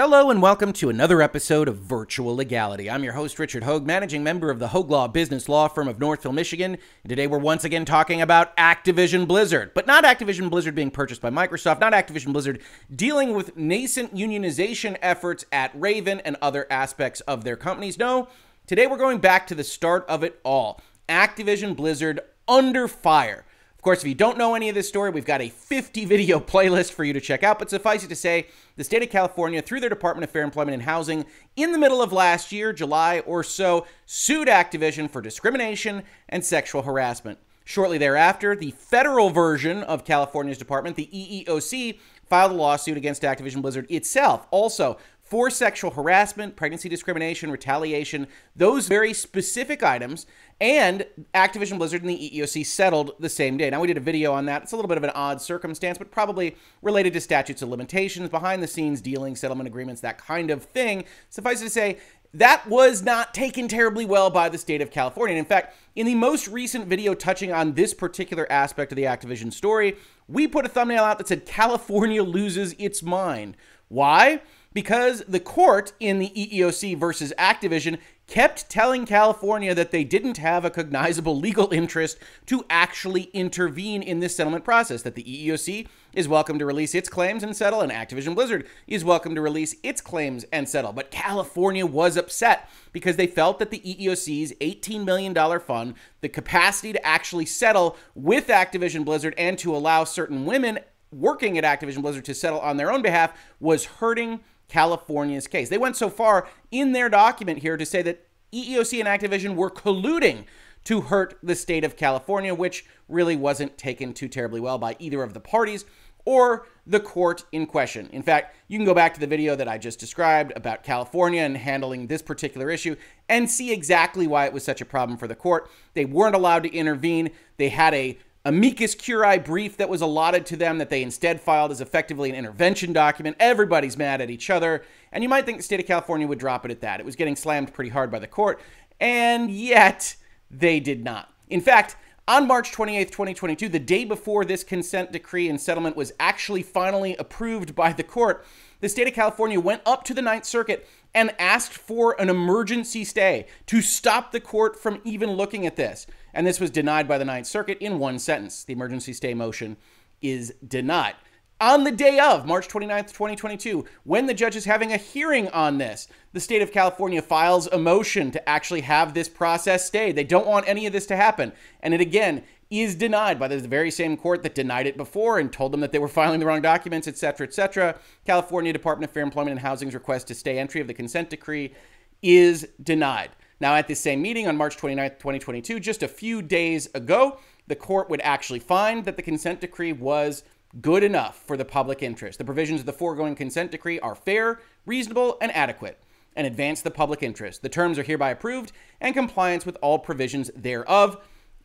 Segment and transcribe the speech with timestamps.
[0.00, 2.88] Hello and welcome to another episode of Virtual Legality.
[2.88, 6.00] I'm your host, Richard Hoeg, managing member of the Hoeg Law Business Law Firm of
[6.00, 6.78] Northville, Michigan.
[7.02, 11.20] And today we're once again talking about Activision Blizzard, but not Activision Blizzard being purchased
[11.20, 12.62] by Microsoft, not Activision Blizzard
[12.96, 17.98] dealing with nascent unionization efforts at Raven and other aspects of their companies.
[17.98, 18.28] No,
[18.66, 23.44] today we're going back to the start of it all Activision Blizzard under fire.
[23.80, 26.38] Of course, if you don't know any of this story, we've got a 50 video
[26.38, 27.58] playlist for you to check out.
[27.58, 30.74] But suffice it to say, the state of California, through their Department of Fair Employment
[30.74, 31.24] and Housing,
[31.56, 36.82] in the middle of last year, July or so, sued Activision for discrimination and sexual
[36.82, 37.38] harassment.
[37.64, 41.08] Shortly thereafter, the federal version of California's department, the
[41.46, 44.98] EEOC, filed a lawsuit against Activision Blizzard itself, also
[45.30, 48.26] for sexual harassment, pregnancy discrimination, retaliation,
[48.56, 50.26] those very specific items.
[50.60, 53.70] And Activision Blizzard and the EEOC settled the same day.
[53.70, 54.62] Now, we did a video on that.
[54.62, 58.28] It's a little bit of an odd circumstance, but probably related to statutes of limitations,
[58.28, 61.04] behind the scenes dealing, settlement agreements, that kind of thing.
[61.30, 61.98] Suffice it to say,
[62.34, 65.32] that was not taken terribly well by the state of California.
[65.32, 69.04] And in fact, in the most recent video touching on this particular aspect of the
[69.04, 69.96] Activision story,
[70.28, 73.56] we put a thumbnail out that said California loses its mind.
[73.88, 74.42] Why?
[74.72, 77.98] because the court in the EEOC versus Activision
[78.30, 84.20] kept telling California that they didn't have a cognizable legal interest to actually intervene in
[84.20, 87.90] this settlement process, that the EEOC is welcome to release its claims and settle, and
[87.90, 90.92] Activision Blizzard is welcome to release its claims and settle.
[90.92, 96.92] But California was upset because they felt that the EEOC's $18 million fund, the capacity
[96.92, 100.78] to actually settle with Activision Blizzard and to allow certain women
[101.10, 104.38] working at Activision Blizzard to settle on their own behalf, was hurting
[104.70, 105.68] California's case.
[105.68, 109.70] They went so far in their document here to say that EEOC and Activision were
[109.70, 110.44] colluding
[110.84, 115.22] to hurt the state of California, which really wasn't taken too terribly well by either
[115.22, 115.84] of the parties
[116.24, 118.08] or the court in question.
[118.12, 121.42] In fact, you can go back to the video that I just described about California
[121.42, 122.96] and handling this particular issue
[123.28, 125.70] and see exactly why it was such a problem for the court.
[125.94, 127.30] They weren't allowed to intervene.
[127.56, 131.70] They had a amicus curiae brief that was allotted to them that they instead filed
[131.70, 133.36] as effectively an intervention document.
[133.38, 134.82] Everybody's mad at each other.
[135.12, 137.00] And you might think the state of California would drop it at that.
[137.00, 138.60] It was getting slammed pretty hard by the court.
[138.98, 140.16] And yet,
[140.50, 141.32] they did not.
[141.48, 141.96] In fact,
[142.28, 147.16] on March 28, 2022, the day before this consent decree and settlement was actually finally
[147.16, 148.46] approved by the court,
[148.80, 153.04] the state of California went up to the Ninth Circuit and asked for an emergency
[153.04, 156.06] stay to stop the court from even looking at this.
[156.32, 158.64] And this was denied by the Ninth Circuit in one sentence.
[158.64, 159.76] The emergency stay motion
[160.22, 161.14] is denied.
[161.60, 165.76] On the day of March 29th, 2022, when the judge is having a hearing on
[165.76, 170.10] this, the state of California files a motion to actually have this process stay.
[170.10, 171.52] They don't want any of this to happen.
[171.82, 175.52] And it again is denied by the very same court that denied it before and
[175.52, 177.98] told them that they were filing the wrong documents, etc., etc.
[178.24, 181.74] California Department of Fair Employment and Housing's request to stay entry of the consent decree
[182.22, 183.30] is denied.
[183.60, 187.76] Now, at this same meeting on March 29, 2022, just a few days ago, the
[187.76, 190.42] court would actually find that the consent decree was
[190.80, 192.38] good enough for the public interest.
[192.38, 196.00] The provisions of the foregoing consent decree are fair, reasonable, and adequate
[196.36, 197.60] and advance the public interest.
[197.60, 201.18] The terms are hereby approved, and compliance with all provisions thereof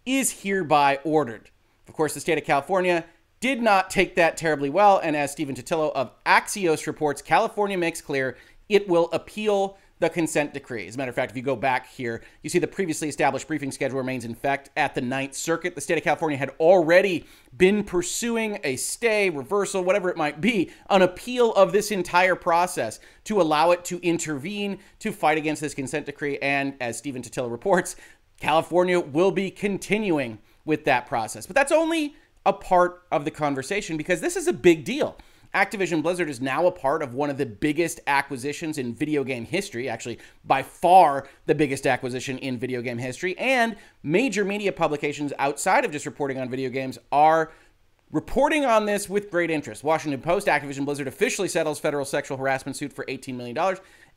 [0.05, 1.49] is hereby ordered.
[1.87, 3.05] Of course, the state of California
[3.39, 8.01] did not take that terribly well, and as Stephen Totilo of Axios reports, California makes
[8.01, 10.87] clear it will appeal the consent decree.
[10.87, 13.47] As a matter of fact, if you go back here, you see the previously established
[13.47, 15.73] briefing schedule remains in effect at the Ninth Circuit.
[15.73, 17.25] The state of California had already
[17.55, 22.99] been pursuing a stay, reversal, whatever it might be, an appeal of this entire process
[23.23, 26.37] to allow it to intervene to fight against this consent decree.
[26.39, 27.95] And as Stephen Totilo reports,
[28.39, 31.45] California will be continuing with that process.
[31.45, 35.17] But that's only a part of the conversation because this is a big deal.
[35.55, 39.45] Activision Blizzard is now a part of one of the biggest acquisitions in video game
[39.45, 43.37] history, actually, by far the biggest acquisition in video game history.
[43.37, 47.53] And major media publications outside of just reporting on video games are
[48.11, 49.81] reporting on this with great interest.
[49.81, 53.57] Washington Post, Activision Blizzard officially settles federal sexual harassment suit for $18 million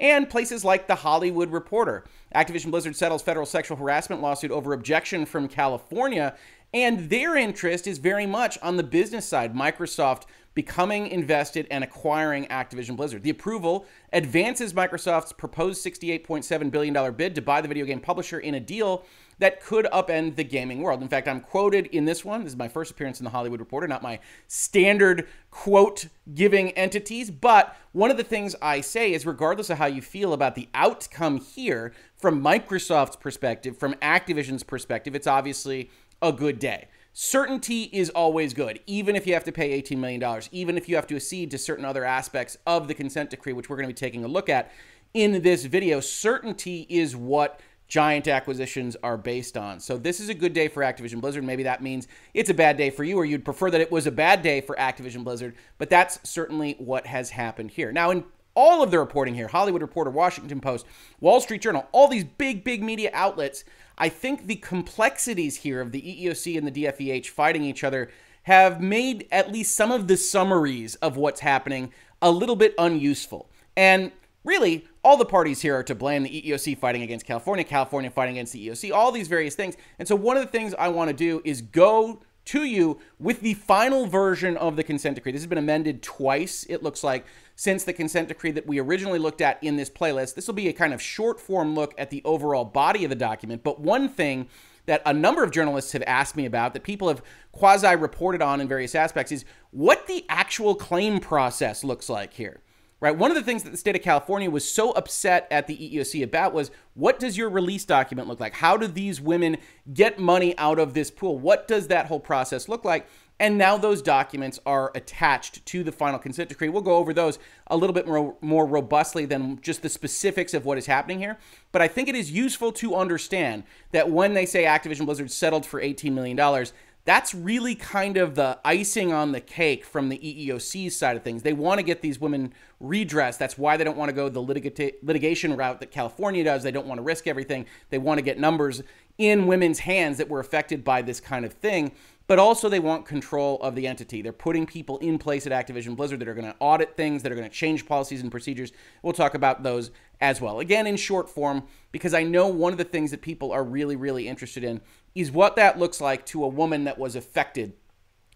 [0.00, 2.04] and places like The Hollywood Reporter.
[2.34, 6.36] Activision Blizzard settles federal sexual harassment lawsuit over objection from California,
[6.74, 9.54] and their interest is very much on the business side.
[9.54, 10.24] Microsoft
[10.58, 13.22] becoming invested and acquiring Activision Blizzard.
[13.22, 18.56] The approval advances Microsoft's proposed $68.7 billion bid to buy the video game publisher in
[18.56, 19.04] a deal
[19.38, 21.00] that could upend the gaming world.
[21.00, 22.42] In fact, I'm quoted in this one.
[22.42, 24.18] This is my first appearance in the Hollywood Reporter, not my
[24.48, 27.30] standard quote giving entities.
[27.30, 30.68] But one of the things I say is regardless of how you feel about the
[30.74, 35.88] outcome here, from Microsoft's perspective, from Activision's perspective, it's obviously
[36.20, 36.88] a good day.
[37.20, 40.94] Certainty is always good, even if you have to pay $18 million, even if you
[40.94, 43.92] have to accede to certain other aspects of the consent decree, which we're going to
[43.92, 44.70] be taking a look at
[45.14, 45.98] in this video.
[45.98, 49.80] Certainty is what giant acquisitions are based on.
[49.80, 51.42] So this is a good day for Activision Blizzard.
[51.42, 54.06] Maybe that means it's a bad day for you, or you'd prefer that it was
[54.06, 57.90] a bad day for Activision Blizzard, but that's certainly what has happened here.
[57.90, 58.22] Now, in
[58.54, 60.86] all of the reporting here Hollywood Reporter, Washington Post,
[61.20, 63.64] Wall Street Journal, all these big, big media outlets.
[63.98, 68.10] I think the complexities here of the EEOC and the DFEH fighting each other
[68.44, 71.92] have made at least some of the summaries of what's happening
[72.22, 73.50] a little bit unuseful.
[73.76, 74.12] And
[74.44, 78.36] really, all the parties here are to blame the EEOC fighting against California, California fighting
[78.36, 79.76] against the EEOC, all these various things.
[79.98, 83.40] And so, one of the things I want to do is go to you with
[83.40, 85.32] the final version of the consent decree.
[85.32, 89.18] This has been amended twice, it looks like, since the consent decree that we originally
[89.18, 90.34] looked at in this playlist.
[90.34, 93.16] This will be a kind of short form look at the overall body of the
[93.16, 93.62] document.
[93.62, 94.48] But one thing
[94.86, 97.22] that a number of journalists have asked me about, that people have
[97.52, 102.62] quasi reported on in various aspects, is what the actual claim process looks like here
[103.00, 103.16] right?
[103.16, 106.22] One of the things that the state of California was so upset at the EEOC
[106.22, 108.54] about was what does your release document look like?
[108.54, 109.58] How do these women
[109.92, 111.38] get money out of this pool?
[111.38, 113.08] What does that whole process look like?
[113.40, 116.68] And now those documents are attached to the final consent decree.
[116.68, 120.64] We'll go over those a little bit more, more robustly than just the specifics of
[120.64, 121.38] what is happening here.
[121.70, 123.62] But I think it is useful to understand
[123.92, 126.66] that when they say Activision Blizzard settled for $18 million,
[127.08, 131.42] that's really kind of the icing on the cake from the EEOC side of things.
[131.42, 133.38] They want to get these women redressed.
[133.38, 136.62] That's why they don't want to go the litigation route that California does.
[136.62, 137.64] They don't want to risk everything.
[137.88, 138.82] They want to get numbers
[139.16, 141.92] in women's hands that were affected by this kind of thing.
[142.26, 144.20] But also, they want control of the entity.
[144.20, 147.32] They're putting people in place at Activision Blizzard that are going to audit things, that
[147.32, 148.70] are going to change policies and procedures.
[149.02, 149.90] We'll talk about those
[150.20, 150.60] as well.
[150.60, 153.96] Again, in short form, because I know one of the things that people are really,
[153.96, 154.82] really interested in
[155.14, 157.72] is what that looks like to a woman that was affected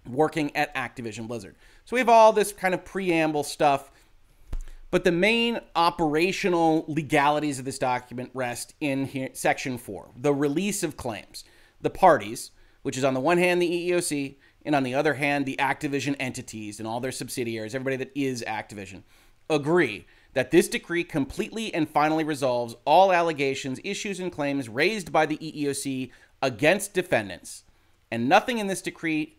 [0.08, 1.56] working at Activision Blizzard.
[1.84, 3.90] So we have all this kind of preamble stuff,
[4.90, 10.82] but the main operational legalities of this document rest in here, section four the release
[10.82, 11.44] of claims.
[11.80, 12.52] The parties,
[12.82, 16.16] which is on the one hand the EEOC, and on the other hand the Activision
[16.20, 19.02] entities and all their subsidiaries, everybody that is Activision,
[19.50, 25.26] agree that this decree completely and finally resolves all allegations, issues, and claims raised by
[25.26, 26.10] the EEOC
[26.42, 27.64] against defendants,
[28.10, 29.36] and nothing in this decree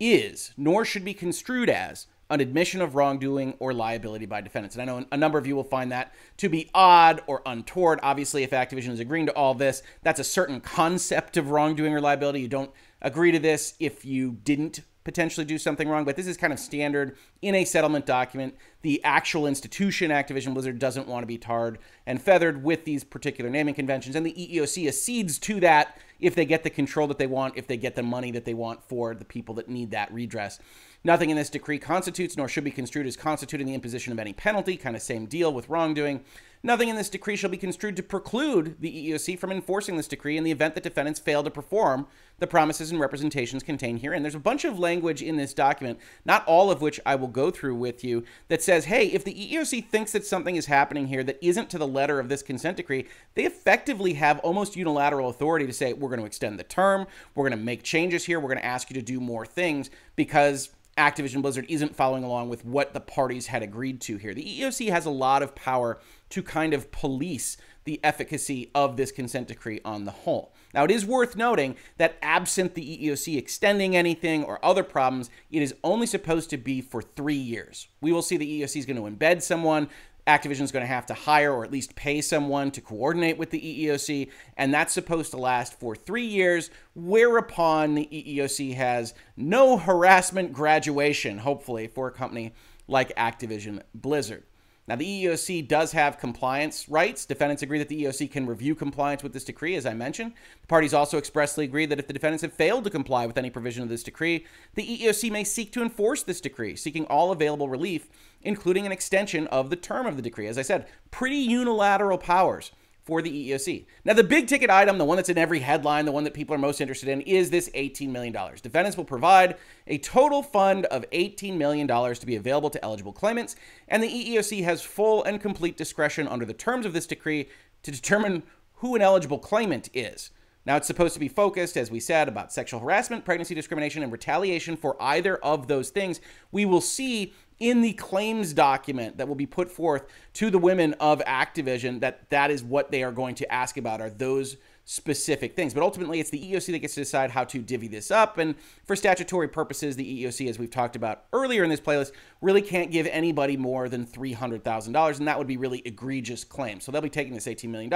[0.00, 4.74] is, nor should be construed as, an admission of wrongdoing or liability by defendants.
[4.74, 8.00] And I know a number of you will find that to be odd or untoward.
[8.02, 12.00] Obviously, if Activision is agreeing to all this, that's a certain concept of wrongdoing or
[12.00, 12.40] liability.
[12.40, 16.36] You don't agree to this if you didn't potentially do something wrong, but this is
[16.36, 18.56] kind of standard in a settlement document.
[18.82, 23.48] The actual institution, Activision Blizzard, doesn't want to be tarred and feathered with these particular
[23.48, 27.26] naming conventions, and the EEOC accedes to that if they get the control that they
[27.26, 30.12] want, if they get the money that they want for the people that need that
[30.12, 30.58] redress.
[31.04, 34.32] Nothing in this decree constitutes nor should be construed as constituting the imposition of any
[34.32, 36.24] penalty, kind of same deal with wrongdoing.
[36.66, 40.36] Nothing in this decree shall be construed to preclude the EEOC from enforcing this decree
[40.36, 42.08] in the event that defendants fail to perform
[42.40, 44.22] the promises and representations contained herein.
[44.22, 47.52] There's a bunch of language in this document, not all of which I will go
[47.52, 51.22] through with you, that says, hey, if the EEOC thinks that something is happening here
[51.22, 55.68] that isn't to the letter of this consent decree, they effectively have almost unilateral authority
[55.68, 57.06] to say, we're going to extend the term,
[57.36, 59.88] we're going to make changes here, we're going to ask you to do more things
[60.16, 64.32] because Activision Blizzard isn't following along with what the parties had agreed to here.
[64.32, 69.12] The EEOC has a lot of power to kind of police the efficacy of this
[69.12, 70.52] consent decree on the whole.
[70.74, 75.62] Now, it is worth noting that absent the EEOC extending anything or other problems, it
[75.62, 77.88] is only supposed to be for three years.
[78.00, 79.88] We will see the EEOC is going to embed someone.
[80.26, 83.50] Activision is going to have to hire or at least pay someone to coordinate with
[83.50, 89.78] the EEOC, and that's supposed to last for three years, whereupon the EEOC has no
[89.78, 92.52] harassment graduation, hopefully, for a company
[92.88, 94.42] like Activision Blizzard.
[94.88, 97.26] Now, the EEOC does have compliance rights.
[97.26, 100.32] Defendants agree that the EEOC can review compliance with this decree, as I mentioned.
[100.60, 103.50] The parties also expressly agree that if the defendants have failed to comply with any
[103.50, 107.68] provision of this decree, the EEOC may seek to enforce this decree, seeking all available
[107.68, 108.08] relief,
[108.42, 110.46] including an extension of the term of the decree.
[110.46, 112.70] As I said, pretty unilateral powers
[113.06, 113.86] for the EEOC.
[114.04, 116.56] Now, the big ticket item, the one that's in every headline, the one that people
[116.56, 118.36] are most interested in, is this $18 million.
[118.60, 123.54] Defendants will provide a total fund of $18 million to be available to eligible claimants,
[123.86, 127.48] and the EEOC has full and complete discretion under the terms of this decree
[127.84, 128.42] to determine
[128.74, 130.30] who an eligible claimant is.
[130.66, 134.10] Now, it's supposed to be focused, as we said, about sexual harassment, pregnancy discrimination, and
[134.10, 136.20] retaliation for either of those things.
[136.50, 140.94] We will see in the claims document that will be put forth to the women
[140.94, 145.56] of Activision that that is what they are going to ask about are those specific
[145.56, 145.74] things.
[145.74, 148.38] But ultimately, it's the EEOC that gets to decide how to divvy this up.
[148.38, 152.62] And for statutory purposes, the EEOC, as we've talked about earlier in this playlist, really
[152.62, 155.18] can't give anybody more than $300,000.
[155.18, 156.84] And that would be really egregious claims.
[156.84, 157.90] So they'll be taking this $18 million,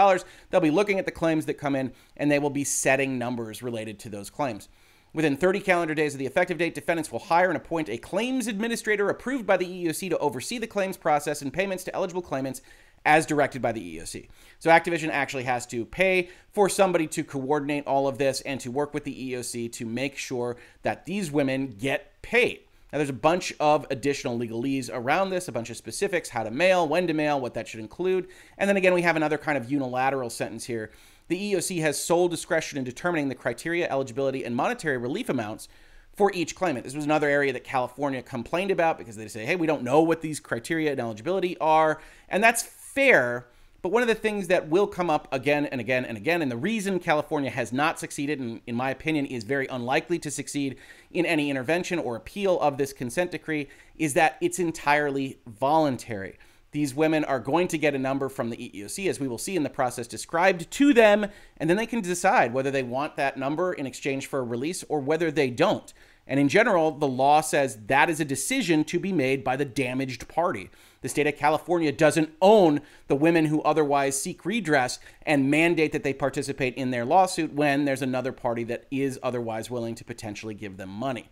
[0.51, 3.63] they'll be looking at the claims that come in, and they will be setting numbers
[3.63, 4.69] related to those claims.
[5.13, 8.47] Within 30 calendar days of the effective date, defendants will hire and appoint a claims
[8.47, 12.63] administrator approved by the EEOC to oversee the claims process and payments to eligible claimants
[13.05, 14.29] as directed by the EEOC.
[14.61, 18.71] So Activision actually has to pay for somebody to coordinate all of this and to
[18.71, 22.61] work with the EEOC to make sure that these women get paid.
[22.93, 26.51] Now, there's a bunch of additional legalese around this, a bunch of specifics, how to
[26.51, 28.29] mail, when to mail, what that should include.
[28.59, 30.91] And then again, we have another kind of unilateral sentence here.
[31.31, 35.69] The EEOC has sole discretion in determining the criteria, eligibility, and monetary relief amounts
[36.13, 36.85] for each claimant.
[36.85, 40.03] This was another area that California complained about because they say, hey, we don't know
[40.03, 42.01] what these criteria and eligibility are.
[42.29, 43.47] And that's fair.
[43.81, 46.51] But one of the things that will come up again and again and again, and
[46.51, 50.79] the reason California has not succeeded, and in my opinion is very unlikely to succeed
[51.13, 56.41] in any intervention or appeal of this consent decree, is that it's entirely voluntary.
[56.73, 59.57] These women are going to get a number from the EEOC, as we will see
[59.57, 63.37] in the process described to them, and then they can decide whether they want that
[63.37, 65.93] number in exchange for a release or whether they don't.
[66.27, 69.65] And in general, the law says that is a decision to be made by the
[69.65, 70.71] damaged party.
[71.03, 76.05] The state of California doesn't own the women who otherwise seek redress and mandate that
[76.05, 80.55] they participate in their lawsuit when there's another party that is otherwise willing to potentially
[80.55, 81.31] give them money.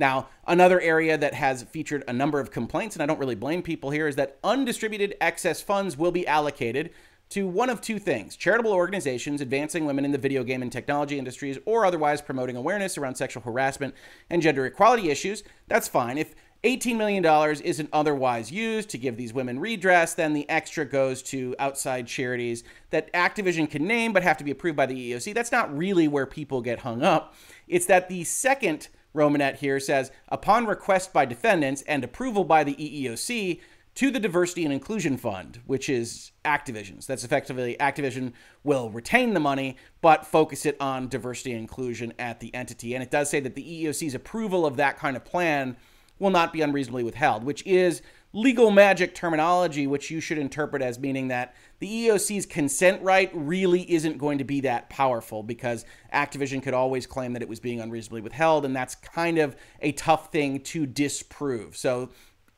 [0.00, 3.60] Now, another area that has featured a number of complaints, and I don't really blame
[3.60, 6.90] people here, is that undistributed excess funds will be allocated
[7.28, 11.18] to one of two things charitable organizations advancing women in the video game and technology
[11.18, 13.94] industries or otherwise promoting awareness around sexual harassment
[14.30, 15.44] and gender equality issues.
[15.68, 16.16] That's fine.
[16.16, 17.24] If $18 million
[17.62, 22.64] isn't otherwise used to give these women redress, then the extra goes to outside charities
[22.88, 25.34] that Activision can name but have to be approved by the EEOC.
[25.34, 27.34] That's not really where people get hung up.
[27.68, 32.74] It's that the second Romanette here says, upon request by defendants and approval by the
[32.74, 33.60] EEOC,
[33.96, 37.06] to the Diversity and Inclusion Fund, which is Activision's.
[37.06, 42.40] That's effectively Activision will retain the money, but focus it on diversity and inclusion at
[42.40, 42.94] the entity.
[42.94, 45.76] And it does say that the EEOC's approval of that kind of plan
[46.18, 48.00] will not be unreasonably withheld, which is
[48.32, 53.90] legal magic terminology, which you should interpret as meaning that the EOC's consent right really
[53.90, 55.84] isn't going to be that powerful because
[56.14, 59.92] Activision could always claim that it was being unreasonably withheld, and that's kind of a
[59.92, 61.76] tough thing to disprove.
[61.76, 62.10] So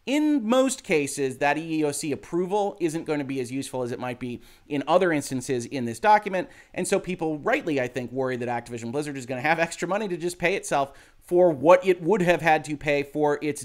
[0.05, 4.19] in most cases, that EEOC approval isn't going to be as useful as it might
[4.19, 6.49] be in other instances in this document.
[6.75, 9.87] And so people rightly, I think, worry that Activision Blizzard is going to have extra
[9.87, 13.65] money to just pay itself for what it would have had to pay for its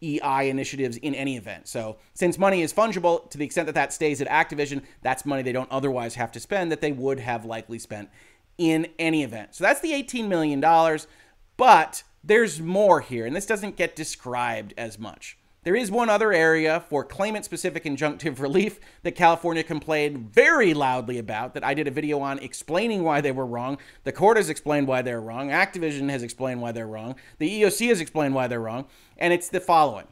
[0.00, 1.68] DEI initiatives in any event.
[1.68, 5.42] So, since money is fungible, to the extent that that stays at Activision, that's money
[5.42, 8.08] they don't otherwise have to spend that they would have likely spent
[8.58, 9.54] in any event.
[9.54, 10.60] So, that's the $18 million.
[11.56, 15.37] But there's more here, and this doesn't get described as much.
[15.68, 21.18] There is one other area for claimant specific injunctive relief that California complained very loudly
[21.18, 23.76] about that I did a video on explaining why they were wrong.
[24.04, 25.50] The court has explained why they're wrong.
[25.50, 27.16] Activision has explained why they're wrong.
[27.36, 28.86] The EEOC has explained why they're wrong.
[29.18, 30.06] And it's the following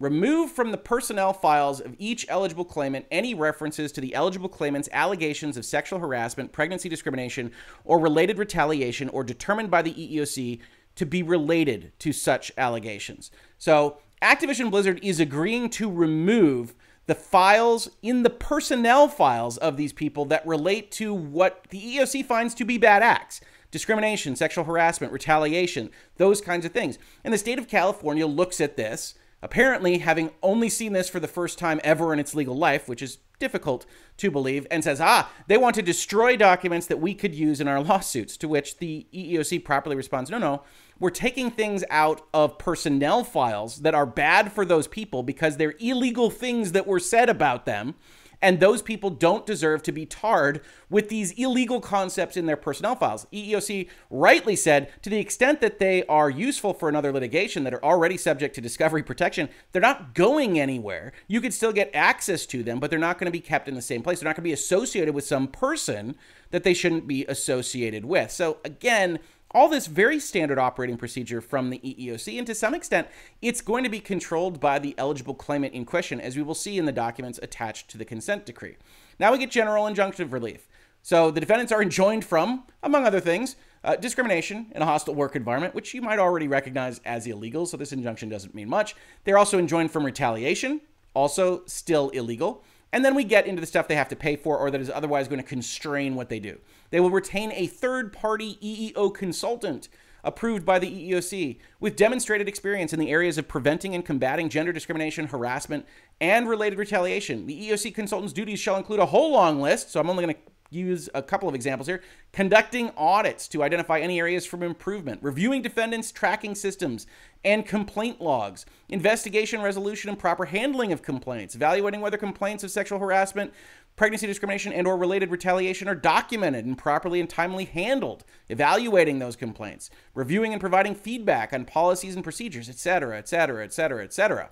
[0.00, 4.88] Remove from the personnel files of each eligible claimant any references to the eligible claimant's
[4.90, 7.52] allegations of sexual harassment, pregnancy discrimination,
[7.84, 10.60] or related retaliation, or determined by the EEOC
[10.94, 13.30] to be related to such allegations.
[13.58, 16.74] So Activision Blizzard is agreeing to remove
[17.06, 22.24] the files in the personnel files of these people that relate to what the EEOC
[22.24, 23.40] finds to be bad acts
[23.72, 26.98] discrimination, sexual harassment, retaliation, those kinds of things.
[27.24, 31.28] And the state of California looks at this, apparently having only seen this for the
[31.28, 33.84] first time ever in its legal life, which is difficult
[34.16, 37.68] to believe, and says, ah, they want to destroy documents that we could use in
[37.68, 38.36] our lawsuits.
[38.38, 40.62] To which the EEOC properly responds, no, no,
[40.98, 45.74] we're taking things out of personnel files that are bad for those people because they're
[45.78, 47.94] illegal things that were said about them.
[48.42, 50.60] And those people don't deserve to be tarred
[50.90, 53.26] with these illegal concepts in their personnel files.
[53.32, 57.84] EEOC rightly said to the extent that they are useful for another litigation that are
[57.84, 61.12] already subject to discovery protection, they're not going anywhere.
[61.28, 63.74] You could still get access to them, but they're not going to be kept in
[63.74, 64.20] the same place.
[64.20, 66.14] They're not going to be associated with some person
[66.50, 68.30] that they shouldn't be associated with.
[68.30, 69.18] So, again,
[69.56, 73.08] all this very standard operating procedure from the EEOC, and to some extent,
[73.40, 76.76] it's going to be controlled by the eligible claimant in question, as we will see
[76.76, 78.76] in the documents attached to the consent decree.
[79.18, 80.68] Now we get general injunctive relief.
[81.00, 85.34] So the defendants are enjoined from, among other things, uh, discrimination in a hostile work
[85.34, 88.94] environment, which you might already recognize as illegal, so this injunction doesn't mean much.
[89.24, 90.82] They're also enjoined from retaliation,
[91.14, 92.62] also still illegal
[92.96, 94.88] And then we get into the stuff they have to pay for or that is
[94.88, 96.60] otherwise going to constrain what they do.
[96.88, 99.90] They will retain a third party EEO consultant
[100.24, 104.72] approved by the EEOC with demonstrated experience in the areas of preventing and combating gender
[104.72, 105.84] discrimination, harassment,
[106.22, 107.46] and related retaliation.
[107.46, 110.40] The EEOC consultant's duties shall include a whole long list, so I'm only going to
[110.70, 112.02] use a couple of examples here.
[112.32, 117.06] Conducting audits to identify any areas for improvement, reviewing defendants' tracking systems
[117.44, 122.98] and complaint logs, investigation, resolution, and proper handling of complaints, evaluating whether complaints of sexual
[122.98, 123.52] harassment
[123.96, 128.24] pregnancy discrimination and or related retaliation are documented and properly and timely handled.
[128.48, 129.90] Evaluating those complaints.
[130.14, 134.50] Reviewing and providing feedback on policies and procedures etc etc etc etc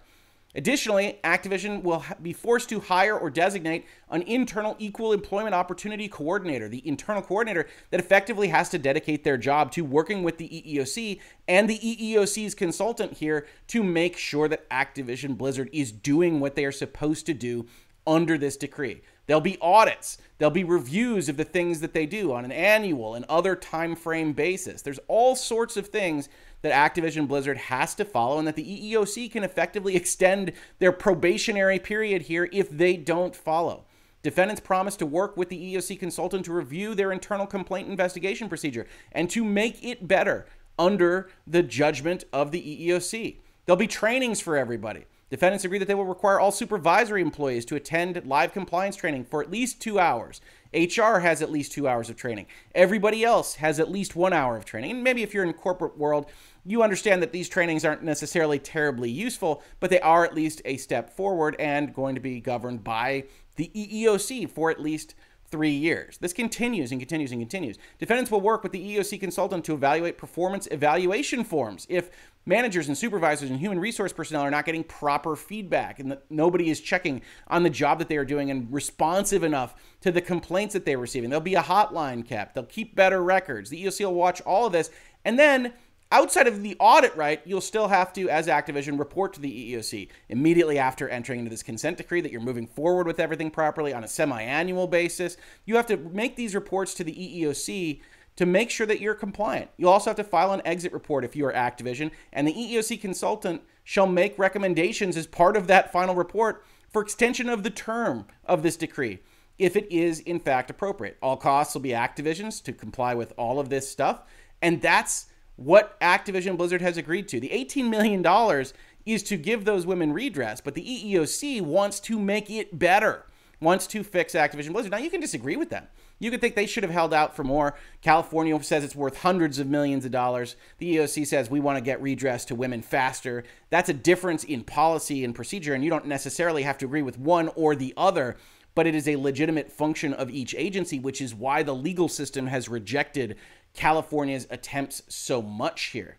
[0.55, 6.69] additionally activision will be forced to hire or designate an internal equal employment opportunity coordinator
[6.69, 11.21] the internal coordinator that effectively has to dedicate their job to working with the eeoc
[11.49, 16.65] and the eeoc's consultant here to make sure that activision blizzard is doing what they
[16.65, 17.67] are supposed to do
[18.07, 20.19] under this decree There'll be audits.
[20.39, 23.97] There'll be reviews of the things that they do on an annual and other time
[23.97, 24.83] frame basis.
[24.83, 26.29] There's all sorts of things
[26.65, 31.79] that Activision Blizzard has to follow and that the EEOC can effectively extend their probationary
[31.79, 33.85] period here if they don't follow.
[34.23, 38.87] Defendants promise to work with the EEOC consultant to review their internal complaint investigation procedure
[39.13, 40.47] and to make it better
[40.79, 43.37] under the judgment of the EEOC.
[43.67, 45.05] There'll be trainings for everybody.
[45.35, 49.43] Defendants agree that they will require all supervisory employees to attend live compliance training for
[49.43, 50.41] at least two hours.
[50.73, 52.47] HR has at least two hours of training.
[52.75, 54.91] Everybody else has at least one hour of training.
[54.93, 56.27] And maybe if you're in corporate world,
[56.67, 60.77] you understand that these trainings aren't necessarily terribly useful, but they are at least a
[60.77, 63.25] step forward and going to be governed by
[63.57, 65.15] the EEOC for at least
[65.51, 66.19] three years.
[66.19, 67.79] This continues and continues and continues.
[67.99, 71.87] Defendants will work with the EEOC consultant to evaluate performance evaluation forms.
[71.89, 72.11] If
[72.47, 76.81] managers and supervisors and human resource personnel are not getting proper feedback and nobody is
[76.81, 80.85] checking on the job that they are doing and responsive enough to the complaints that
[80.85, 81.31] they're receiving.
[81.31, 82.55] There'll be a hotline kept.
[82.55, 83.71] They'll keep better records.
[83.71, 84.91] The EOC will watch all of this.
[85.25, 85.73] And then
[86.15, 90.09] outside of the audit right, you'll still have to, as Activision, report to the EEOC
[90.29, 94.05] immediately after entering into this consent decree that you're moving forward with everything properly on
[94.05, 95.37] a semi annual basis.
[95.67, 98.01] You have to make these reports to the EEOC
[98.37, 99.71] to make sure that you're compliant.
[99.77, 103.01] You'll also have to file an exit report if you are Activision, and the EEOC
[103.01, 108.27] consultant shall make recommendations as part of that final report for extension of the term
[108.45, 109.19] of this decree
[109.59, 111.17] if it is in fact appropriate.
[111.21, 114.23] All costs will be Activision's to comply with all of this stuff,
[114.63, 117.41] and that's what Activision Blizzard has agreed to.
[117.41, 118.65] The $18 million
[119.07, 123.27] is to give those women redress, but the EEOC wants to make it better,
[123.61, 124.93] wants to fix Activision Blizzard.
[124.93, 125.87] Now, you can disagree with them.
[126.21, 127.77] You could think they should have held out for more.
[128.01, 130.57] California says it's worth hundreds of millions of dollars.
[130.79, 133.45] The EOC says we want to get redress to women faster.
[133.71, 137.19] That's a difference in policy and procedure, and you don't necessarily have to agree with
[137.19, 138.37] one or the other,
[138.75, 142.47] but it is a legitimate function of each agency, which is why the legal system
[142.47, 143.37] has rejected
[143.75, 146.17] California's attempts so much here.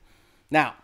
[0.51, 0.75] Now,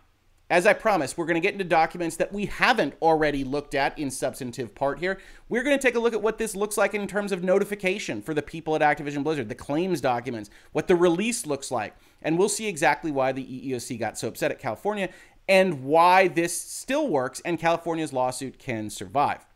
[0.52, 3.98] as I promised, we're going to get into documents that we haven't already looked at
[3.98, 5.18] in substantive part here.
[5.48, 8.20] We're going to take a look at what this looks like in terms of notification
[8.20, 11.96] for the people at Activision Blizzard, the claims documents, what the release looks like.
[12.20, 15.08] And we'll see exactly why the EEOC got so upset at California
[15.48, 19.46] and why this still works and California's lawsuit can survive.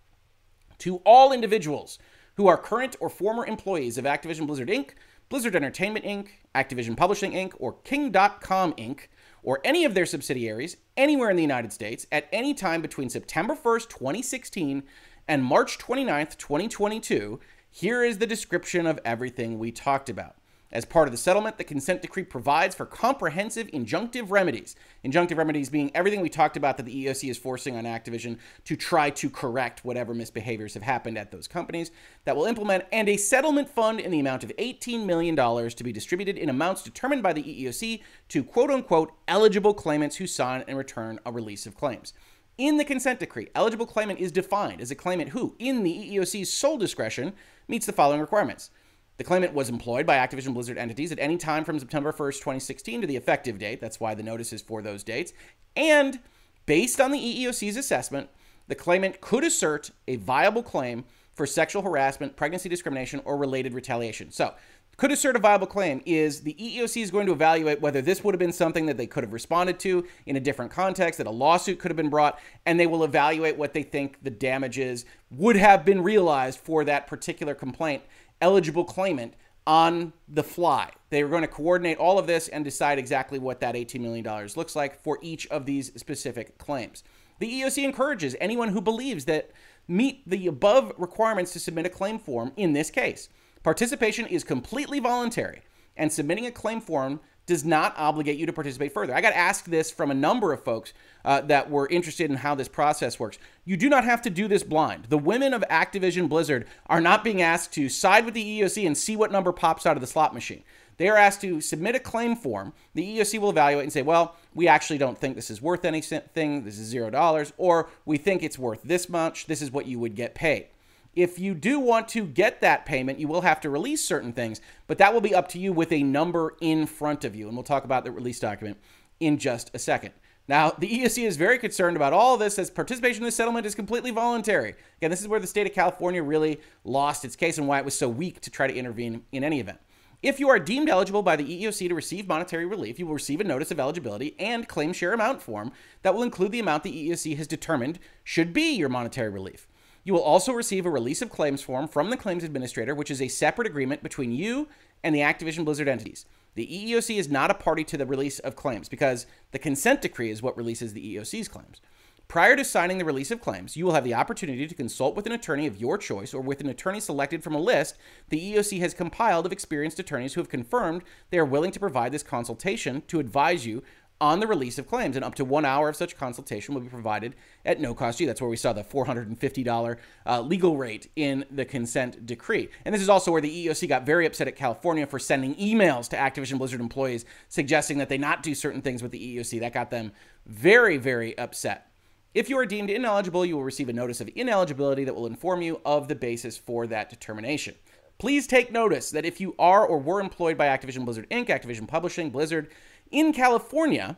[0.78, 1.98] To all individuals
[2.36, 4.90] who are current or former employees of Activision Blizzard Inc.,
[5.28, 9.08] Blizzard Entertainment Inc., Activision Publishing Inc., or King.com Inc.,
[9.42, 13.54] or any of their subsidiaries anywhere in the United States at any time between September
[13.54, 14.82] 1st, 2016
[15.28, 20.36] and March 29th, 2022, here is the description of everything we talked about.
[20.72, 24.74] As part of the settlement, the consent decree provides for comprehensive injunctive remedies.
[25.04, 28.74] Injunctive remedies being everything we talked about that the EOC is forcing on Activision to
[28.74, 31.92] try to correct whatever misbehaviors have happened at those companies
[32.24, 35.92] that will implement, and a settlement fund in the amount of $18 million to be
[35.92, 40.76] distributed in amounts determined by the EEOC to quote unquote eligible claimants who sign and
[40.76, 42.12] return a release of claims.
[42.58, 46.52] In the consent decree, eligible claimant is defined as a claimant who, in the EEOC's
[46.52, 47.34] sole discretion,
[47.68, 48.70] meets the following requirements
[49.16, 53.00] the claimant was employed by Activision Blizzard entities at any time from September 1st, 2016
[53.00, 53.80] to the effective date.
[53.80, 55.32] That's why the notice is for those dates.
[55.74, 56.20] And
[56.66, 58.28] based on the EEOC's assessment,
[58.68, 64.30] the claimant could assert a viable claim for sexual harassment, pregnancy discrimination, or related retaliation.
[64.30, 64.54] So,
[64.96, 68.34] could assert a viable claim is the EEOC is going to evaluate whether this would
[68.34, 71.30] have been something that they could have responded to in a different context, that a
[71.30, 75.56] lawsuit could have been brought, and they will evaluate what they think the damages would
[75.56, 78.02] have been realized for that particular complaint
[78.40, 79.34] eligible claimant
[79.66, 80.90] on the fly.
[81.10, 84.48] They are going to coordinate all of this and decide exactly what that $18 million
[84.56, 87.02] looks like for each of these specific claims.
[87.38, 89.50] The EOC encourages anyone who believes that
[89.88, 93.28] meet the above requirements to submit a claim form in this case.
[93.62, 95.62] Participation is completely voluntary,
[95.96, 99.14] and submitting a claim form does not obligate you to participate further.
[99.14, 100.92] I got asked this from a number of folks
[101.24, 103.38] uh, that were interested in how this process works.
[103.64, 105.04] You do not have to do this blind.
[105.08, 108.96] The women of Activision Blizzard are not being asked to side with the EEOC and
[108.96, 110.64] see what number pops out of the slot machine.
[110.98, 112.72] They are asked to submit a claim form.
[112.94, 116.64] The EEOC will evaluate and say, well, we actually don't think this is worth anything.
[116.64, 117.52] This is zero dollars.
[117.58, 119.46] Or we think it's worth this much.
[119.46, 120.68] This is what you would get paid.
[121.16, 124.60] If you do want to get that payment, you will have to release certain things,
[124.86, 127.48] but that will be up to you with a number in front of you.
[127.48, 128.76] And we'll talk about the release document
[129.18, 130.12] in just a second.
[130.46, 133.64] Now, the EEOC is very concerned about all of this as participation in the settlement
[133.64, 134.74] is completely voluntary.
[134.98, 137.84] Again, this is where the state of California really lost its case and why it
[137.84, 139.78] was so weak to try to intervene in any event.
[140.22, 143.40] If you are deemed eligible by the EEOC to receive monetary relief, you will receive
[143.40, 147.08] a notice of eligibility and claim share amount form that will include the amount the
[147.10, 149.66] EEOC has determined should be your monetary relief.
[150.06, 153.20] You will also receive a release of claims form from the claims administrator, which is
[153.20, 154.68] a separate agreement between you
[155.02, 156.26] and the Activision Blizzard entities.
[156.54, 160.30] The EEOC is not a party to the release of claims because the consent decree
[160.30, 161.80] is what releases the EEOC's claims.
[162.28, 165.26] Prior to signing the release of claims, you will have the opportunity to consult with
[165.26, 167.96] an attorney of your choice or with an attorney selected from a list
[168.28, 172.12] the EEOC has compiled of experienced attorneys who have confirmed they are willing to provide
[172.12, 173.82] this consultation to advise you
[174.20, 176.88] on the release of claims, and up to one hour of such consultation will be
[176.88, 178.28] provided at no cost to you.
[178.28, 182.68] That's where we saw the $450 uh, legal rate in the consent decree.
[182.84, 186.08] And this is also where the EEOC got very upset at California for sending emails
[186.08, 189.60] to Activision Blizzard employees suggesting that they not do certain things with the EEOC.
[189.60, 190.12] That got them
[190.46, 191.90] very, very upset.
[192.34, 195.62] If you are deemed ineligible, you will receive a notice of ineligibility that will inform
[195.62, 197.74] you of the basis for that determination.
[198.18, 201.86] Please take notice that if you are or were employed by Activision Blizzard Inc., Activision
[201.86, 202.70] Publishing, Blizzard,
[203.10, 204.16] in California,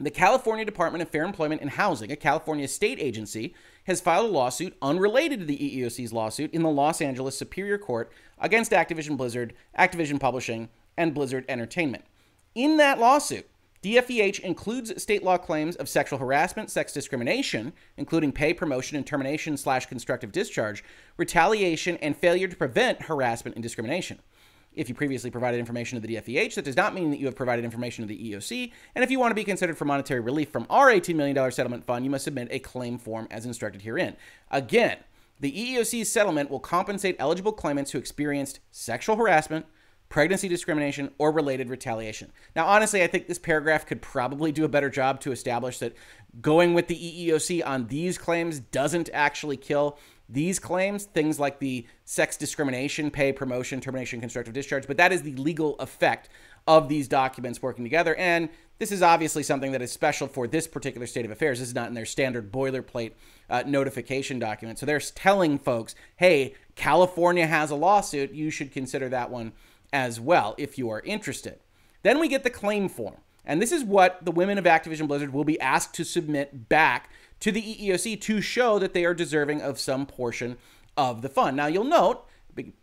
[0.00, 4.32] the California Department of Fair Employment and Housing, a California state agency, has filed a
[4.32, 9.54] lawsuit unrelated to the EEOC's lawsuit in the Los Angeles Superior Court against Activision Blizzard,
[9.76, 12.04] Activision Publishing, and Blizzard Entertainment.
[12.54, 13.48] In that lawsuit,
[13.82, 19.56] DFEH includes state law claims of sexual harassment, sex discrimination, including pay, promotion, and termination
[19.56, 20.82] slash constructive discharge,
[21.16, 24.20] retaliation, and failure to prevent harassment and discrimination.
[24.78, 27.34] If you previously provided information to the DFEH, that does not mean that you have
[27.34, 28.70] provided information to the EOC.
[28.94, 31.84] And if you want to be considered for monetary relief from our $18 million settlement
[31.84, 34.16] fund, you must submit a claim form as instructed herein.
[34.52, 34.98] Again,
[35.40, 39.66] the EEOC's settlement will compensate eligible claimants who experienced sexual harassment,
[40.10, 42.30] pregnancy discrimination, or related retaliation.
[42.54, 45.96] Now, honestly, I think this paragraph could probably do a better job to establish that
[46.40, 51.86] going with the EEOC on these claims doesn't actually kill these claims, things like the
[52.04, 56.28] sex discrimination, pay, promotion, termination, constructive discharge, but that is the legal effect
[56.66, 58.14] of these documents working together.
[58.16, 61.58] And this is obviously something that is special for this particular state of affairs.
[61.58, 63.12] This is not in their standard boilerplate
[63.48, 64.78] uh, notification document.
[64.78, 68.32] So they're telling folks, hey, California has a lawsuit.
[68.32, 69.52] You should consider that one
[69.92, 71.58] as well if you are interested.
[72.02, 73.16] Then we get the claim form.
[73.44, 77.10] And this is what the women of Activision Blizzard will be asked to submit back
[77.40, 80.56] to the EEOC to show that they are deserving of some portion
[80.96, 81.56] of the fund.
[81.56, 82.26] Now, you'll note,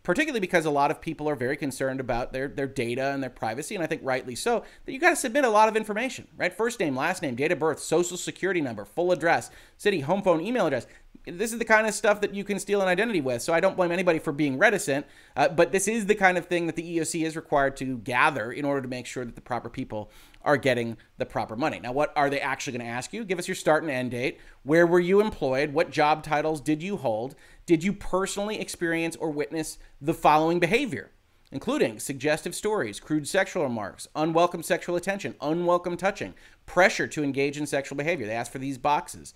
[0.02, 3.30] particularly because a lot of people are very concerned about their, their data and their
[3.30, 6.28] privacy, and I think rightly so, that you got to submit a lot of information,
[6.36, 6.52] right?
[6.52, 10.40] First name, last name, date of birth, social security number, full address, city, home phone,
[10.40, 10.86] email address
[11.26, 13.42] this is the kind of stuff that you can steal an identity with.
[13.42, 16.46] So I don't blame anybody for being reticent, uh, but this is the kind of
[16.46, 19.40] thing that the EOC is required to gather in order to make sure that the
[19.40, 20.10] proper people
[20.46, 21.80] are getting the proper money.
[21.80, 23.24] Now, what are they actually going to ask you?
[23.24, 24.38] Give us your start and end date.
[24.62, 25.72] Where were you employed?
[25.72, 27.34] What job titles did you hold?
[27.66, 31.10] Did you personally experience or witness the following behavior?
[31.52, 37.66] Including suggestive stories, crude sexual remarks, unwelcome sexual attention, unwelcome touching, pressure to engage in
[37.66, 38.26] sexual behavior.
[38.26, 39.34] They ask for these boxes.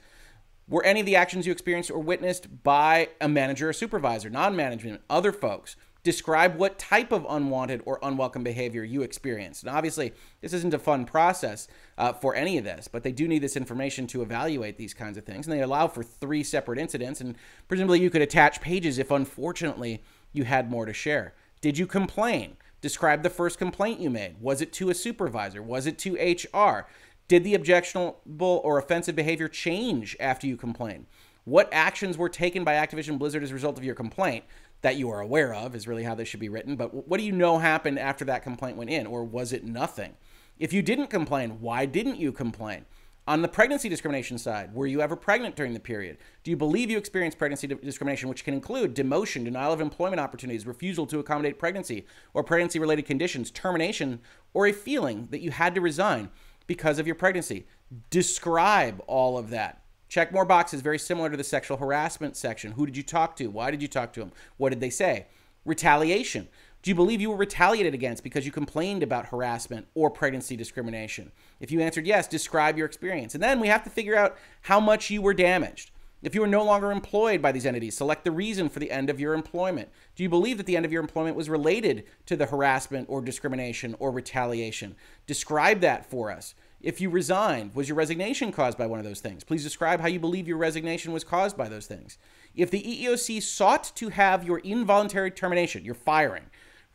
[0.68, 4.54] Were any of the actions you experienced or witnessed by a manager or supervisor, non
[4.54, 5.74] management, other folks?
[6.02, 9.62] Describe what type of unwanted or unwelcome behavior you experienced.
[9.62, 13.28] And obviously, this isn't a fun process uh, for any of this, but they do
[13.28, 15.46] need this information to evaluate these kinds of things.
[15.46, 17.20] And they allow for three separate incidents.
[17.20, 17.36] And
[17.68, 21.34] presumably, you could attach pages if unfortunately you had more to share.
[21.60, 22.56] Did you complain?
[22.80, 24.40] Describe the first complaint you made.
[24.40, 25.62] Was it to a supervisor?
[25.62, 26.86] Was it to HR?
[27.28, 31.06] Did the objectionable or offensive behavior change after you complained?
[31.44, 34.44] What actions were taken by Activision Blizzard as a result of your complaint
[34.82, 36.76] that you are aware of is really how this should be written.
[36.76, 40.14] But what do you know happened after that complaint went in, or was it nothing?
[40.58, 42.84] If you didn't complain, why didn't you complain?
[43.26, 46.18] On the pregnancy discrimination side, were you ever pregnant during the period?
[46.42, 50.66] Do you believe you experienced pregnancy discrimination, which can include demotion, denial of employment opportunities,
[50.66, 54.20] refusal to accommodate pregnancy or pregnancy related conditions, termination,
[54.52, 56.30] or a feeling that you had to resign?
[56.70, 57.66] because of your pregnancy.
[58.10, 59.79] Describe all of that.
[60.10, 62.72] Check more boxes, very similar to the sexual harassment section.
[62.72, 63.46] Who did you talk to?
[63.46, 64.32] Why did you talk to them?
[64.56, 65.28] What did they say?
[65.64, 66.48] Retaliation.
[66.82, 71.30] Do you believe you were retaliated against because you complained about harassment or pregnancy discrimination?
[71.60, 73.34] If you answered yes, describe your experience.
[73.34, 75.92] And then we have to figure out how much you were damaged.
[76.22, 79.10] If you are no longer employed by these entities, select the reason for the end
[79.10, 79.90] of your employment.
[80.16, 83.22] Do you believe that the end of your employment was related to the harassment or
[83.22, 84.96] discrimination or retaliation?
[85.28, 86.56] Describe that for us.
[86.82, 89.44] If you resigned, was your resignation caused by one of those things?
[89.44, 92.16] Please describe how you believe your resignation was caused by those things.
[92.54, 96.44] If the EEOC sought to have your involuntary termination, your firing,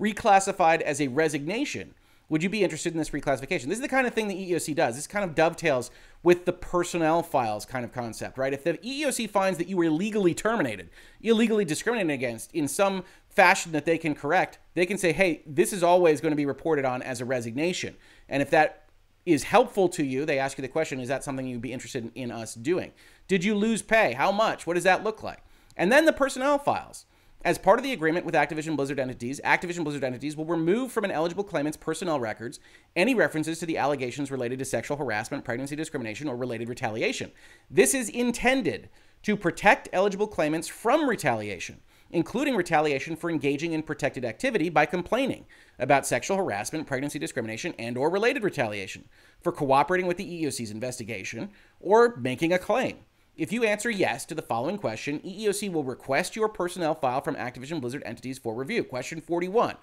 [0.01, 1.93] reclassified as a resignation,
[2.29, 3.65] would you be interested in this reclassification?
[3.65, 4.95] This is the kind of thing the EEOC does.
[4.95, 5.91] This kind of dovetails
[6.23, 8.53] with the personnel files kind of concept, right?
[8.53, 10.89] If the EEOC finds that you were illegally terminated,
[11.21, 15.71] illegally discriminated against in some fashion that they can correct, they can say, hey, this
[15.71, 17.95] is always going to be reported on as a resignation.
[18.27, 18.84] And if that
[19.25, 22.03] is helpful to you, they ask you the question, is that something you'd be interested
[22.03, 22.91] in, in us doing?
[23.27, 24.13] Did you lose pay?
[24.13, 24.67] How much?
[24.67, 25.39] What does that look like?
[25.75, 27.05] And then the personnel files.
[27.43, 31.03] As part of the agreement with Activision Blizzard entities, Activision Blizzard entities will remove from
[31.03, 32.59] an eligible claimant's personnel records
[32.95, 37.31] any references to the allegations related to sexual harassment, pregnancy discrimination, or related retaliation.
[37.69, 38.89] This is intended
[39.21, 45.45] to protect eligible claimants from retaliation, including retaliation for engaging in protected activity by complaining
[45.79, 49.05] about sexual harassment, pregnancy discrimination, and or related retaliation,
[49.41, 52.97] for cooperating with the EEOC's investigation, or making a claim.
[53.37, 57.35] If you answer yes to the following question, EEOC will request your personnel file from
[57.35, 58.83] Activision Blizzard entities for review.
[58.83, 59.75] Question 41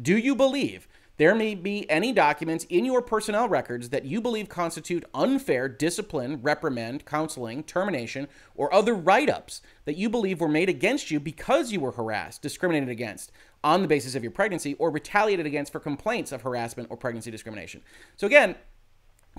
[0.00, 4.48] Do you believe there may be any documents in your personnel records that you believe
[4.48, 10.68] constitute unfair discipline, reprimand, counseling, termination, or other write ups that you believe were made
[10.68, 13.32] against you because you were harassed, discriminated against
[13.64, 17.32] on the basis of your pregnancy, or retaliated against for complaints of harassment or pregnancy
[17.32, 17.82] discrimination?
[18.16, 18.54] So, again,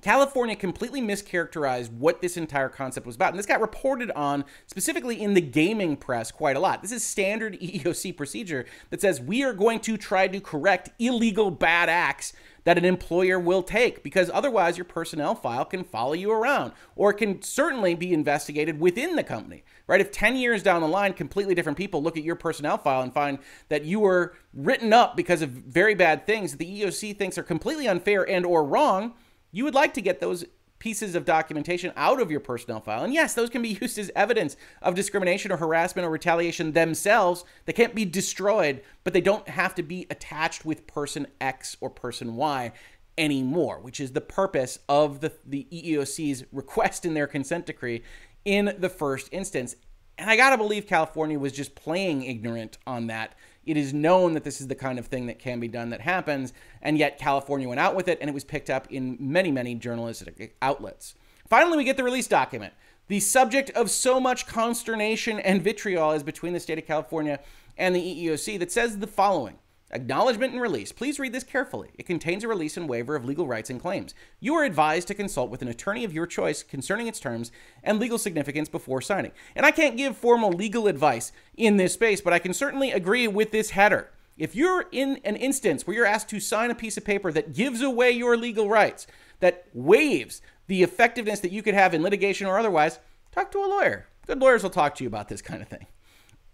[0.02, 3.32] California completely mischaracterized what this entire concept was about.
[3.32, 6.82] And this got reported on specifically in the gaming press quite a lot.
[6.82, 11.52] This is standard EEOC procedure that says we are going to try to correct illegal
[11.52, 12.34] bad acts
[12.66, 17.12] that an employer will take because otherwise your personnel file can follow you around or
[17.14, 21.56] can certainly be investigated within the company right if 10 years down the line completely
[21.56, 25.42] different people look at your personnel file and find that you were written up because
[25.42, 29.14] of very bad things that the EEOC thinks are completely unfair and or wrong
[29.52, 30.46] you would like to get those
[30.80, 33.04] pieces of documentation out of your personnel file.
[33.04, 37.44] And yes, those can be used as evidence of discrimination or harassment or retaliation themselves.
[37.66, 41.90] They can't be destroyed, but they don't have to be attached with person X or
[41.90, 42.72] person Y
[43.18, 48.02] anymore, which is the purpose of the, the EEOC's request in their consent decree
[48.46, 49.76] in the first instance.
[50.18, 54.34] And I got to believe California was just playing ignorant on that it is known
[54.34, 57.20] that this is the kind of thing that can be done that happens, and yet
[57.20, 61.16] California went out with it, and it was picked up in many, many journalistic outlets.
[61.48, 62.74] Finally, we get the release document.
[63.08, 67.40] The subject of so much consternation and vitriol is between the state of California
[67.78, 69.58] and the EEOC that says the following
[69.92, 70.92] Acknowledgement and release.
[70.92, 71.90] Please read this carefully.
[71.96, 74.14] It contains a release and waiver of legal rights and claims.
[74.40, 77.52] You are advised to consult with an attorney of your choice concerning its terms
[77.84, 79.32] and legal significance before signing.
[79.56, 83.28] And I can't give formal legal advice in this space, but I can certainly agree
[83.28, 84.12] with this header.
[84.38, 87.54] If you're in an instance where you're asked to sign a piece of paper that
[87.54, 89.08] gives away your legal rights,
[89.40, 93.00] that waives the effectiveness that you could have in litigation or otherwise,
[93.32, 94.08] talk to a lawyer.
[94.28, 95.88] Good lawyers will talk to you about this kind of thing.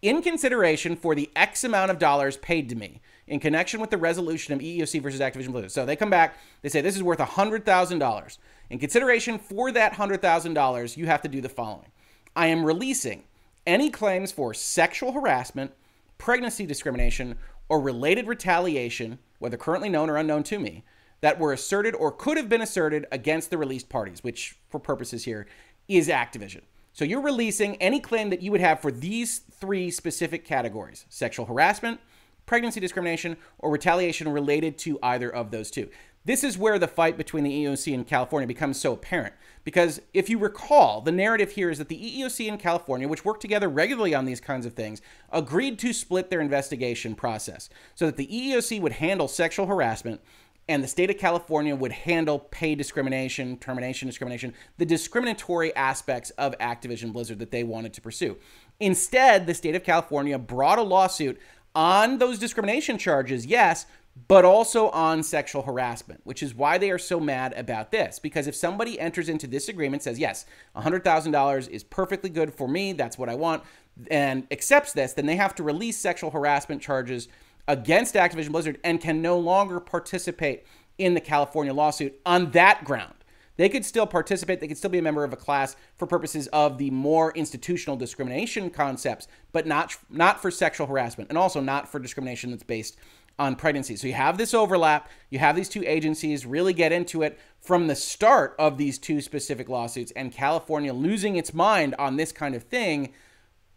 [0.01, 3.97] In consideration for the X amount of dollars paid to me, in connection with the
[3.97, 5.71] resolution of EEOC versus Activision Blizzard.
[5.71, 8.37] So they come back, they say this is worth $100,000.
[8.69, 11.87] In consideration for that $100,000, you have to do the following
[12.35, 13.23] I am releasing
[13.65, 15.71] any claims for sexual harassment,
[16.17, 17.35] pregnancy discrimination,
[17.67, 20.83] or related retaliation, whether currently known or unknown to me,
[21.21, 25.25] that were asserted or could have been asserted against the released parties, which, for purposes
[25.25, 25.47] here,
[25.87, 26.61] is Activision.
[26.93, 31.45] So you're releasing any claim that you would have for these three specific categories sexual
[31.45, 31.99] harassment,
[32.45, 35.89] pregnancy discrimination, or retaliation related to either of those two.
[36.25, 39.35] This is where the fight between the EEOC and California becomes so apparent.
[39.63, 43.39] Because if you recall, the narrative here is that the EEOC and California, which work
[43.39, 48.17] together regularly on these kinds of things, agreed to split their investigation process so that
[48.17, 50.19] the EEOC would handle sexual harassment
[50.67, 56.57] and the state of California would handle pay discrimination, termination discrimination, the discriminatory aspects of
[56.57, 58.37] Activision Blizzard that they wanted to pursue.
[58.79, 61.39] Instead, the state of California brought a lawsuit
[61.75, 63.85] on those discrimination charges, yes,
[64.27, 68.17] but also on sexual harassment, which is why they are so mad about this.
[68.17, 72.93] Because if somebody enters into this agreement, says, yes, $100,000 is perfectly good for me,
[72.93, 73.63] that's what I want,
[74.09, 77.27] and accepts this, then they have to release sexual harassment charges
[77.67, 80.65] against Activision Blizzard and can no longer participate
[80.97, 83.15] in the California lawsuit on that ground.
[83.57, 84.59] They could still participate.
[84.59, 87.95] They could still be a member of a class for purposes of the more institutional
[87.95, 92.97] discrimination concepts, but not not for sexual harassment, and also not for discrimination that's based
[93.37, 93.95] on pregnancy.
[93.95, 95.09] So you have this overlap.
[95.29, 99.21] You have these two agencies really get into it from the start of these two
[99.21, 103.13] specific lawsuits, and California losing its mind on this kind of thing.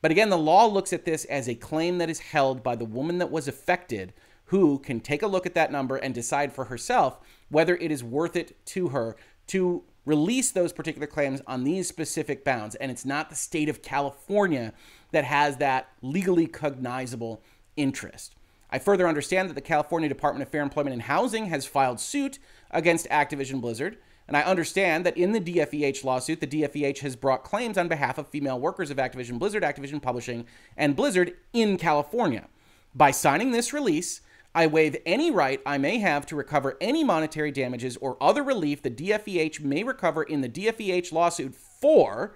[0.00, 2.84] But again, the law looks at this as a claim that is held by the
[2.84, 4.12] woman that was affected,
[4.46, 8.04] who can take a look at that number and decide for herself whether it is
[8.04, 9.16] worth it to her
[9.48, 12.74] to release those particular claims on these specific bounds.
[12.76, 14.72] And it's not the state of California
[15.12, 17.42] that has that legally cognizable
[17.76, 18.34] interest.
[18.70, 22.38] I further understand that the California Department of Fair Employment and Housing has filed suit
[22.70, 23.98] against Activision Blizzard.
[24.26, 28.18] And I understand that in the DFEH lawsuit, the DFEH has brought claims on behalf
[28.18, 30.44] of female workers of Activision Blizzard, Activision Publishing,
[30.76, 32.46] and Blizzard in California.
[32.94, 34.20] By signing this release,
[34.58, 38.82] I waive any right I may have to recover any monetary damages or other relief
[38.82, 42.34] the DFEH may recover in the DFEH lawsuit for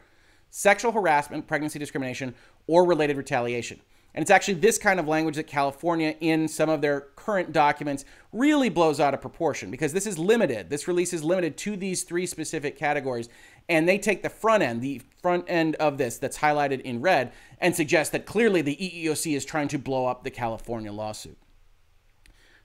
[0.48, 2.36] sexual harassment, pregnancy discrimination,
[2.68, 3.80] or related retaliation.
[4.14, 8.04] And it's actually this kind of language that California, in some of their current documents,
[8.32, 10.70] really blows out of proportion because this is limited.
[10.70, 13.28] This release is limited to these three specific categories.
[13.68, 17.32] And they take the front end, the front end of this that's highlighted in red,
[17.58, 21.36] and suggest that clearly the EEOC is trying to blow up the California lawsuit.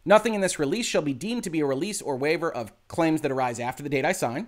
[0.07, 3.19] Nothing in this release shall be deemed to be a release or waiver of claims
[3.21, 4.47] that arise after the date I sign,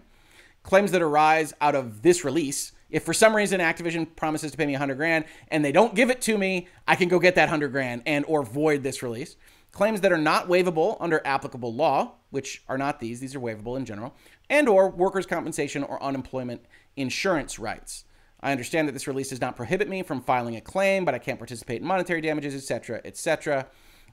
[0.63, 4.65] claims that arise out of this release if for some reason Activision promises to pay
[4.65, 7.49] me 100 grand and they don't give it to me, I can go get that
[7.49, 9.35] 100 grand and or void this release.
[9.73, 13.75] Claims that are not waivable under applicable law, which are not these, these are waivable
[13.75, 14.15] in general,
[14.49, 16.61] and or workers' compensation or unemployment
[16.95, 18.05] insurance rights.
[18.39, 21.19] I understand that this release does not prohibit me from filing a claim, but I
[21.19, 23.67] can't participate in monetary damages, etc., etc.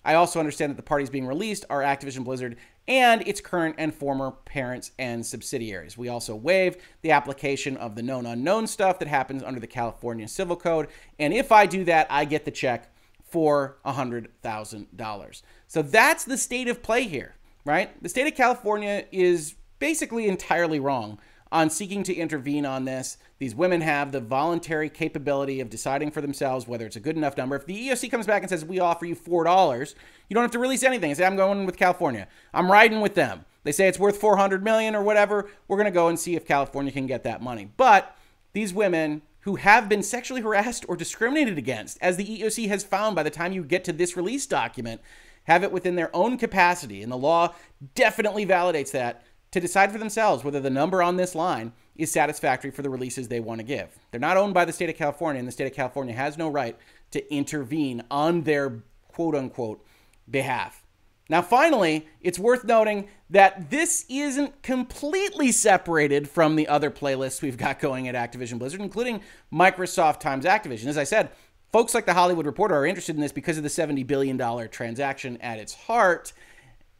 [0.06, 3.92] I also understand that the parties being released are Activision Blizzard and its current and
[3.92, 5.98] former parents and subsidiaries.
[5.98, 10.28] We also waive the application of the known unknown stuff that happens under the California
[10.28, 10.86] Civil Code.
[11.18, 15.42] And if I do that, I get the check for $100,000.
[15.66, 18.00] So that's the state of play here, right?
[18.00, 21.18] The state of California is basically entirely wrong
[21.52, 23.18] on seeking to intervene on this.
[23.38, 27.36] These women have the voluntary capability of deciding for themselves whether it's a good enough
[27.36, 27.56] number.
[27.56, 29.94] If the EEOC comes back and says, we offer you $4,
[30.28, 31.14] you don't have to release anything.
[31.14, 32.26] say, I'm going with California.
[32.52, 33.44] I'm riding with them.
[33.64, 35.50] They say it's worth 400 million or whatever.
[35.68, 37.70] We're going to go and see if California can get that money.
[37.76, 38.16] But
[38.52, 43.14] these women who have been sexually harassed or discriminated against, as the EEOC has found
[43.14, 45.00] by the time you get to this release document,
[45.44, 47.02] have it within their own capacity.
[47.02, 47.54] And the law
[47.94, 49.24] definitely validates that
[49.56, 53.28] to decide for themselves whether the number on this line is satisfactory for the releases
[53.28, 53.88] they want to give.
[54.10, 56.48] They're not owned by the state of California, and the state of California has no
[56.50, 56.76] right
[57.12, 59.82] to intervene on their quote unquote
[60.30, 60.82] behalf.
[61.30, 67.56] Now, finally, it's worth noting that this isn't completely separated from the other playlists we've
[67.56, 70.86] got going at Activision Blizzard, including Microsoft times Activision.
[70.86, 71.30] As I said,
[71.72, 75.38] folks like the Hollywood Reporter are interested in this because of the $70 billion transaction
[75.38, 76.34] at its heart.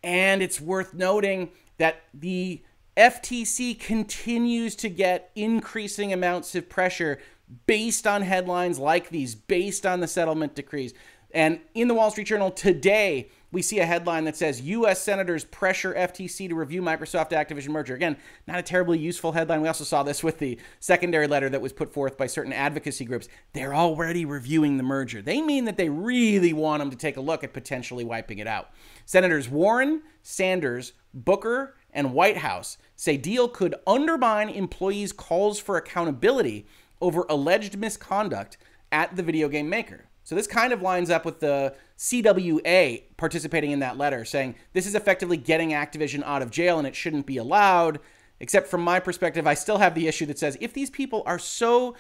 [0.03, 2.63] And it's worth noting that the
[2.97, 7.19] FTC continues to get increasing amounts of pressure
[7.67, 10.95] based on headlines like these, based on the settlement decrees.
[11.33, 15.03] And in the Wall Street Journal today, we see a headline that says U.S.
[15.03, 17.95] senators pressure FTC to review Microsoft Activision merger.
[17.95, 19.61] Again, not a terribly useful headline.
[19.61, 23.05] We also saw this with the secondary letter that was put forth by certain advocacy
[23.05, 23.29] groups.
[23.53, 25.23] They're already reviewing the merger.
[25.23, 28.47] They mean that they really want them to take a look at potentially wiping it
[28.47, 28.71] out.
[29.05, 36.67] Senators Warren, Sanders, Booker, and Whitehouse say deal could undermine employees' calls for accountability
[37.01, 38.59] over alleged misconduct
[38.93, 40.05] at the video game maker.
[40.23, 44.87] So this kind of lines up with the CWA participating in that letter saying this
[44.87, 48.01] is effectively getting Activision out of jail and it shouldn't be allowed.
[48.39, 51.39] Except from my perspective, I still have the issue that says if these people are
[51.39, 51.97] so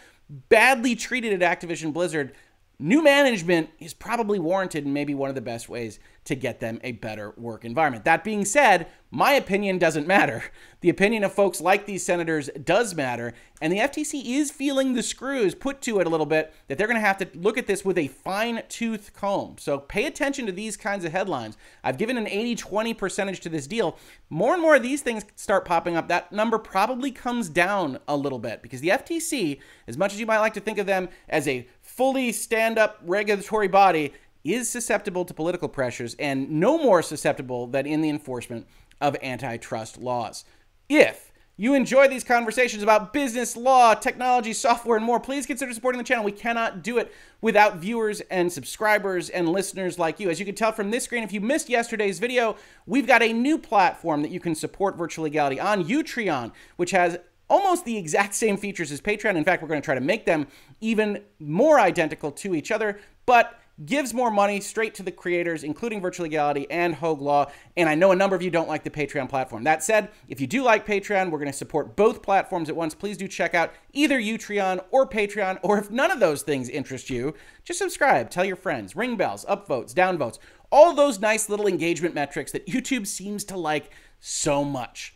[0.49, 2.35] badly treated at Activision Blizzard,
[2.79, 6.81] new management is probably warranted and maybe one of the best ways to get them
[6.83, 8.05] a better work environment.
[8.05, 10.45] That being said, my opinion doesn't matter.
[10.83, 15.03] The opinion of folks like these senators does matter, and the FTC is feeling the
[15.03, 17.67] screws put to it a little bit that they're going to have to look at
[17.67, 19.57] this with a fine tooth comb.
[19.59, 21.57] So pay attention to these kinds of headlines.
[21.83, 23.99] I've given an 80 20 percentage to this deal.
[24.31, 26.07] More and more of these things start popping up.
[26.07, 29.59] That number probably comes down a little bit because the FTC,
[29.89, 31.67] as much as you might like to think of them as a
[31.97, 34.13] fully stand up regulatory body,
[34.45, 38.67] is susceptible to political pressures and no more susceptible than in the enforcement
[39.01, 40.45] of antitrust laws.
[40.89, 45.99] If you enjoy these conversations about business, law, technology, software, and more, please consider supporting
[45.99, 46.23] the channel.
[46.23, 50.29] We cannot do it without viewers and subscribers and listeners like you.
[50.29, 53.33] As you can tell from this screen, if you missed yesterday's video, we've got a
[53.33, 57.19] new platform that you can support virtual legality on Utreon, which has
[57.49, 59.37] almost the exact same features as Patreon.
[59.37, 60.47] In fact, we're going to try to make them
[60.81, 66.01] even more identical to each other, but gives more money straight to the creators, including
[66.01, 67.51] Virtual Legality and Hoeg Law.
[67.77, 69.65] And I know a number of you don't like the Patreon platform.
[69.65, 72.95] That said, if you do like Patreon, we're going to support both platforms at once.
[72.95, 77.11] Please do check out either Utreon or Patreon, or if none of those things interest
[77.11, 77.35] you,
[77.65, 80.39] just subscribe, tell your friends, ring bells, upvotes, downvotes,
[80.73, 83.91] all those nice little engagement metrics that YouTube seems to like
[84.21, 85.16] so much.